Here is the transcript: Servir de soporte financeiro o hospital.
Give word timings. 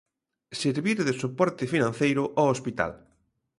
Servir 0.61 0.95
de 1.07 1.13
soporte 1.21 1.65
financeiro 1.73 2.23
o 2.41 2.43
hospital. 2.53 2.91